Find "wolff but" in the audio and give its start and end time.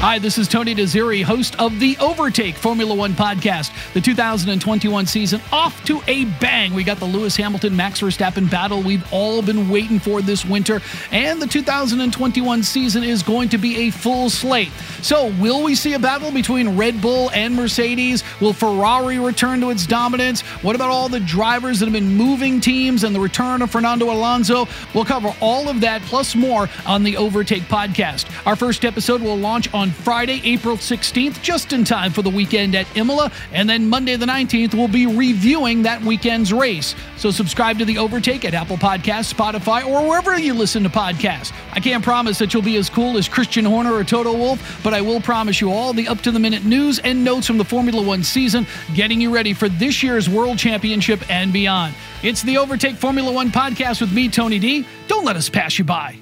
44.32-44.94